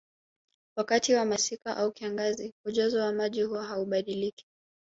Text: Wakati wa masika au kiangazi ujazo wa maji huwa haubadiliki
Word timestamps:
Wakati 0.75 1.13
wa 1.13 1.25
masika 1.25 1.77
au 1.77 1.91
kiangazi 1.91 2.53
ujazo 2.65 3.01
wa 3.03 3.11
maji 3.13 3.41
huwa 3.43 3.63
haubadiliki 3.63 4.45